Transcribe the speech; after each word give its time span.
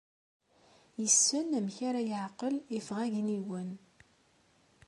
Yessen 1.01 1.55
amek 1.57 1.77
ara 1.87 2.01
yeɛqel 2.09 2.53
ifɣagniyen. 2.77 3.71